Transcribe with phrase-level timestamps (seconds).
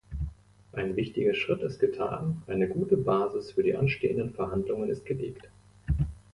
[0.71, 5.47] Ein wichtiger Schritt ist getan, eine gute Basis für die anstehenden Verhandlungen ist gelegt.